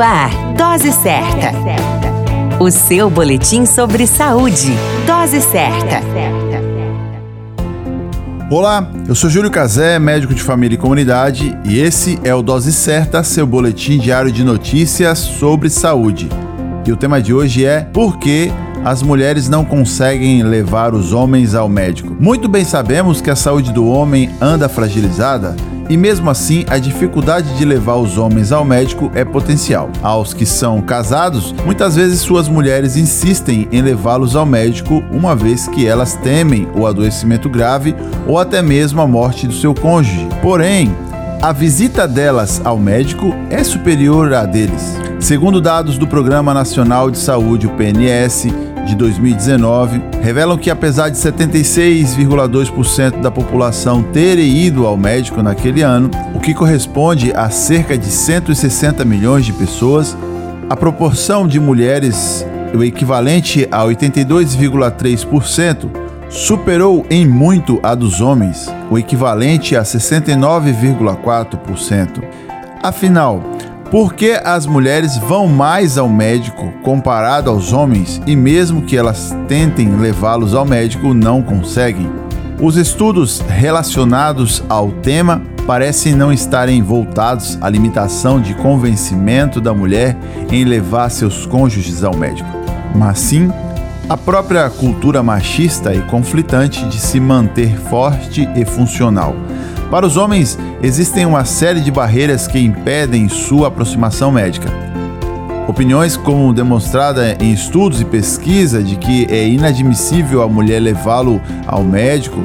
Ar, 0.00 0.30
Dose 0.56 0.92
Certa. 0.92 1.52
O 2.58 2.70
seu 2.70 3.10
boletim 3.10 3.66
sobre 3.66 4.06
saúde. 4.06 4.72
Dose 5.06 5.42
certa. 5.42 6.00
Olá, 8.50 8.90
eu 9.06 9.14
sou 9.14 9.28
Júlio 9.28 9.50
Cazé, 9.50 9.98
médico 9.98 10.34
de 10.34 10.42
família 10.42 10.74
e 10.74 10.78
comunidade, 10.78 11.54
e 11.64 11.78
esse 11.78 12.18
é 12.24 12.34
o 12.34 12.42
Dose 12.42 12.72
Certa, 12.72 13.22
seu 13.22 13.46
boletim 13.46 13.98
diário 13.98 14.32
de 14.32 14.42
notícias 14.42 15.18
sobre 15.18 15.68
saúde. 15.68 16.30
E 16.86 16.92
o 16.92 16.96
tema 16.96 17.20
de 17.20 17.34
hoje 17.34 17.66
é 17.66 17.80
Por 17.82 18.18
que 18.18 18.50
as 18.82 19.02
mulheres 19.02 19.50
não 19.50 19.66
conseguem 19.66 20.42
levar 20.42 20.94
os 20.94 21.12
homens 21.12 21.54
ao 21.54 21.68
médico? 21.68 22.16
Muito 22.18 22.48
bem 22.48 22.64
sabemos 22.64 23.20
que 23.20 23.30
a 23.30 23.36
saúde 23.36 23.70
do 23.70 23.86
homem 23.86 24.30
anda 24.40 24.66
fragilizada 24.66 25.54
e 25.90 25.96
mesmo 25.96 26.30
assim 26.30 26.64
a 26.68 26.78
dificuldade 26.78 27.58
de 27.58 27.64
levar 27.64 27.96
os 27.96 28.16
homens 28.16 28.52
ao 28.52 28.64
médico 28.64 29.10
é 29.12 29.24
potencial. 29.24 29.90
Aos 30.00 30.32
que 30.32 30.46
são 30.46 30.80
casados, 30.80 31.52
muitas 31.66 31.96
vezes 31.96 32.20
suas 32.20 32.48
mulheres 32.48 32.96
insistem 32.96 33.68
em 33.72 33.82
levá-los 33.82 34.36
ao 34.36 34.46
médico, 34.46 35.02
uma 35.10 35.34
vez 35.34 35.66
que 35.66 35.86
elas 35.86 36.14
temem 36.14 36.68
o 36.76 36.86
adoecimento 36.86 37.48
grave 37.48 37.94
ou 38.26 38.38
até 38.38 38.62
mesmo 38.62 39.02
a 39.02 39.06
morte 39.06 39.48
do 39.48 39.52
seu 39.52 39.74
cônjuge. 39.74 40.28
Porém, 40.40 40.94
a 41.42 41.52
visita 41.52 42.06
delas 42.06 42.60
ao 42.64 42.78
médico 42.78 43.34
é 43.50 43.64
superior 43.64 44.32
à 44.32 44.44
deles. 44.44 44.96
Segundo 45.18 45.60
dados 45.60 45.98
do 45.98 46.06
Programa 46.06 46.54
Nacional 46.54 47.10
de 47.10 47.18
Saúde, 47.18 47.66
o 47.66 47.70
PNS, 47.70 48.48
de 48.86 48.94
2019 48.94 50.00
revelam 50.22 50.56
que, 50.58 50.70
apesar 50.70 51.08
de 51.08 51.16
76,2% 51.16 53.20
da 53.20 53.30
população 53.30 54.02
terem 54.02 54.58
ido 54.58 54.86
ao 54.86 54.96
médico 54.96 55.42
naquele 55.42 55.82
ano, 55.82 56.10
o 56.34 56.40
que 56.40 56.54
corresponde 56.54 57.32
a 57.34 57.50
cerca 57.50 57.96
de 57.96 58.06
160 58.06 59.04
milhões 59.04 59.44
de 59.44 59.52
pessoas, 59.52 60.16
a 60.68 60.76
proporção 60.76 61.46
de 61.46 61.60
mulheres, 61.60 62.44
o 62.74 62.82
equivalente 62.84 63.66
a 63.70 63.84
82,3%, 63.84 65.88
superou 66.28 67.06
em 67.10 67.26
muito 67.26 67.80
a 67.82 67.94
dos 67.94 68.20
homens, 68.20 68.68
o 68.90 68.98
equivalente 68.98 69.74
a 69.74 69.82
69,4%. 69.82 72.22
Afinal, 72.82 73.42
por 73.90 74.14
que 74.14 74.40
as 74.44 74.66
mulheres 74.66 75.18
vão 75.18 75.48
mais 75.48 75.98
ao 75.98 76.08
médico 76.08 76.72
comparado 76.82 77.50
aos 77.50 77.72
homens 77.72 78.22
e, 78.24 78.36
mesmo 78.36 78.82
que 78.82 78.96
elas 78.96 79.34
tentem 79.48 79.96
levá-los 79.96 80.54
ao 80.54 80.64
médico, 80.64 81.12
não 81.12 81.42
conseguem? 81.42 82.08
Os 82.60 82.76
estudos 82.76 83.40
relacionados 83.40 84.62
ao 84.68 84.92
tema 84.92 85.42
parecem 85.66 86.14
não 86.14 86.32
estarem 86.32 86.82
voltados 86.82 87.58
à 87.60 87.68
limitação 87.68 88.40
de 88.40 88.54
convencimento 88.54 89.60
da 89.60 89.74
mulher 89.74 90.16
em 90.50 90.64
levar 90.64 91.10
seus 91.10 91.44
cônjuges 91.44 92.04
ao 92.04 92.16
médico, 92.16 92.48
mas 92.94 93.18
sim 93.18 93.50
a 94.08 94.16
própria 94.16 94.68
cultura 94.70 95.22
machista 95.22 95.94
e 95.94 96.02
conflitante 96.02 96.84
de 96.86 96.98
se 96.98 97.18
manter 97.18 97.76
forte 97.76 98.48
e 98.54 98.64
funcional 98.64 99.34
para 99.90 100.06
os 100.06 100.16
homens, 100.16 100.56
existem 100.80 101.26
uma 101.26 101.44
série 101.44 101.80
de 101.80 101.90
barreiras 101.90 102.46
que 102.46 102.60
impedem 102.60 103.28
sua 103.28 103.68
aproximação 103.68 104.30
médica. 104.30 104.70
Opiniões 105.66 106.16
como 106.16 106.54
demonstrada 106.54 107.36
em 107.40 107.52
estudos 107.52 108.00
e 108.00 108.04
pesquisa 108.04 108.82
de 108.82 108.94
que 108.96 109.26
é 109.28 109.48
inadmissível 109.48 110.42
a 110.42 110.48
mulher 110.48 110.80
levá-lo 110.80 111.40
ao 111.66 111.82
médico, 111.82 112.40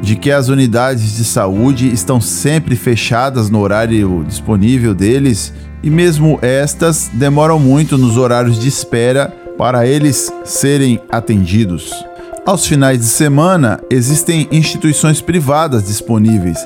de 0.00 0.16
que 0.16 0.30
as 0.30 0.48
unidades 0.48 1.16
de 1.16 1.24
saúde 1.24 1.92
estão 1.92 2.18
sempre 2.20 2.76
fechadas 2.76 3.50
no 3.50 3.60
horário 3.60 4.24
disponível 4.26 4.94
deles 4.94 5.52
e 5.82 5.90
mesmo 5.90 6.38
estas 6.40 7.10
demoram 7.12 7.58
muito 7.58 7.98
nos 7.98 8.16
horários 8.16 8.58
de 8.58 8.68
espera 8.68 9.45
para 9.56 9.86
eles 9.86 10.32
serem 10.44 11.00
atendidos. 11.10 11.92
Aos 12.44 12.66
finais 12.66 13.00
de 13.00 13.06
semana, 13.06 13.80
existem 13.90 14.46
instituições 14.52 15.20
privadas 15.20 15.86
disponíveis, 15.86 16.58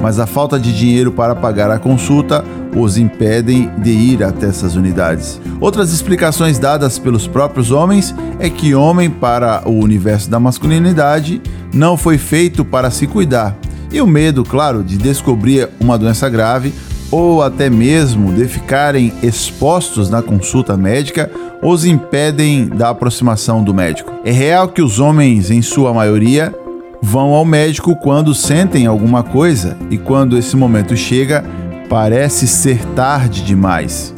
mas 0.00 0.18
a 0.18 0.26
falta 0.26 0.58
de 0.58 0.76
dinheiro 0.76 1.12
para 1.12 1.34
pagar 1.34 1.70
a 1.70 1.78
consulta 1.78 2.44
os 2.74 2.98
impedem 2.98 3.70
de 3.78 3.90
ir 3.90 4.22
até 4.22 4.46
essas 4.46 4.76
unidades. 4.76 5.40
Outras 5.60 5.92
explicações 5.92 6.58
dadas 6.58 6.98
pelos 6.98 7.26
próprios 7.26 7.70
homens 7.70 8.14
é 8.38 8.50
que 8.50 8.74
homem 8.74 9.10
para 9.10 9.62
o 9.66 9.72
universo 9.82 10.28
da 10.28 10.38
masculinidade 10.38 11.40
não 11.72 11.96
foi 11.96 12.18
feito 12.18 12.64
para 12.64 12.90
se 12.90 13.06
cuidar. 13.06 13.56
E 13.90 14.00
o 14.00 14.06
medo, 14.06 14.44
claro, 14.44 14.84
de 14.84 14.96
descobrir 14.98 15.68
uma 15.80 15.96
doença 15.96 16.28
grave 16.28 16.72
ou 17.10 17.42
até 17.42 17.70
mesmo 17.70 18.32
de 18.32 18.46
ficarem 18.46 19.12
expostos 19.22 20.10
na 20.10 20.22
consulta 20.22 20.76
médica 20.76 21.30
os 21.62 21.84
impedem 21.84 22.68
da 22.68 22.90
aproximação 22.90 23.62
do 23.62 23.72
médico. 23.72 24.12
É 24.24 24.30
real 24.30 24.68
que 24.68 24.82
os 24.82 24.98
homens, 24.98 25.50
em 25.50 25.62
sua 25.62 25.92
maioria, 25.92 26.54
vão 27.00 27.32
ao 27.32 27.44
médico 27.44 27.96
quando 27.96 28.34
sentem 28.34 28.86
alguma 28.86 29.22
coisa 29.22 29.76
e 29.90 29.96
quando 29.96 30.36
esse 30.36 30.56
momento 30.56 30.96
chega, 30.96 31.44
parece 31.88 32.46
ser 32.46 32.84
tarde 32.94 33.42
demais. 33.42 34.14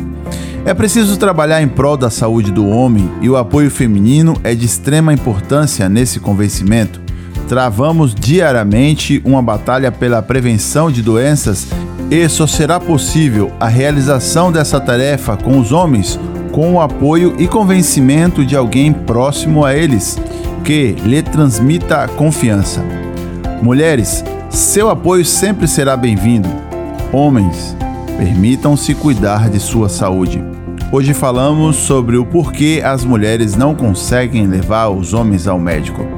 É 0.65 0.75
preciso 0.75 1.17
trabalhar 1.17 1.63
em 1.63 1.69
prol 1.69 1.97
da 1.97 2.11
saúde 2.11 2.51
do 2.51 2.67
homem 2.67 3.11
e 3.23 3.31
o 3.31 3.37
apoio 3.37 3.71
feminino 3.71 4.35
é 4.43 4.55
de 4.55 4.67
extrema 4.67 5.13
importância 5.13 5.89
nesse 5.89 6.21
convencimento. 6.21 7.08
Travamos 7.49 8.15
diariamente 8.15 9.23
uma 9.25 9.43
batalha 9.43 9.91
pela 9.91 10.21
prevenção 10.21 10.91
de 10.91 11.03
doenças 11.03 11.67
e 12.11 12.29
só 12.29 12.47
será 12.47 12.79
possível 12.79 13.51
a 13.59 13.69
realização 13.69 14.53
dessa 14.53 14.79
tarefa 14.79 15.37
com 15.37 15.59
os 15.59 15.73
homens 15.73 16.19
com 16.59 16.75
o 16.75 16.81
apoio 16.81 17.37
e 17.39 17.47
convencimento 17.47 18.45
de 18.45 18.57
alguém 18.57 18.93
próximo 18.93 19.65
a 19.65 19.77
eles 19.77 20.19
que 20.65 20.97
lhe 21.05 21.23
transmita 21.23 22.09
confiança. 22.09 22.85
Mulheres, 23.63 24.25
seu 24.51 24.91
apoio 24.91 25.25
sempre 25.25 25.69
será 25.69 25.97
bem-vindo. 25.97 26.49
Homens, 27.13 27.77
permitam-se 28.17 28.93
cuidar 28.93 29.49
de 29.49 29.61
sua 29.61 29.89
saúde. 29.89 30.43
Hoje 30.91 31.15
falamos 31.15 31.77
sobre 31.77 32.17
o 32.17 32.27
porquê 32.27 32.83
as 32.85 33.05
mulheres 33.05 33.55
não 33.55 33.73
conseguem 33.73 34.47
levar 34.49 34.89
os 34.89 35.15
homens 35.15 35.47
ao 35.47 35.61
médico. 35.61 36.18